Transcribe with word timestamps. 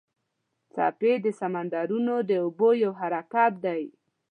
څپې 0.73 1.13
د 1.25 1.27
سمندرونو 1.39 2.15
د 2.29 2.31
اوبو 2.43 2.69
یو 2.83 2.91
حرکت 2.99 3.53
دی. 3.65 3.83